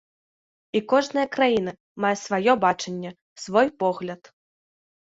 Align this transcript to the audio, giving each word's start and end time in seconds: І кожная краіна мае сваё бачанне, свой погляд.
І 0.79 0.81
кожная 0.93 1.25
краіна 1.35 1.71
мае 2.07 2.13
сваё 2.23 2.51
бачанне, 2.65 3.15
свой 3.47 3.67
погляд. 3.85 4.37